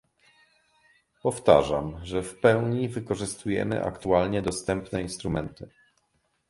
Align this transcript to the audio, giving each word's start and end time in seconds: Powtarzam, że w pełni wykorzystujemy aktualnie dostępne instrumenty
Powtarzam, 1.23 1.99
że 2.05 2.23
w 2.23 2.39
pełni 2.39 2.89
wykorzystujemy 2.89 3.83
aktualnie 3.83 4.41
dostępne 4.41 5.01
instrumenty 5.01 5.69